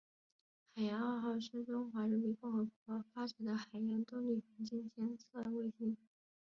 [0.73, 5.95] 海洋二号是中华人民共和国发展的海洋动力环境监测卫星。